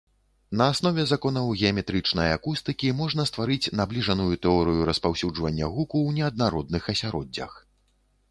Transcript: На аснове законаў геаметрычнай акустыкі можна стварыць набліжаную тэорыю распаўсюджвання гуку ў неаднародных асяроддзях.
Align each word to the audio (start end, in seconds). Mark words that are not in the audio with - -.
На 0.59 0.65
аснове 0.75 1.03
законаў 1.09 1.49
геаметрычнай 1.59 2.31
акустыкі 2.37 2.89
можна 3.01 3.25
стварыць 3.31 3.71
набліжаную 3.79 4.39
тэорыю 4.45 4.81
распаўсюджвання 4.91 5.71
гуку 5.75 5.97
ў 6.07 6.23
неаднародных 6.23 6.83
асяроддзях. 6.95 7.51